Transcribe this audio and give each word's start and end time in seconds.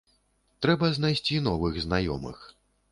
Трэба 0.65 0.89
знайсці 0.97 1.41
новых 1.51 1.81
знаёмых. 1.87 2.47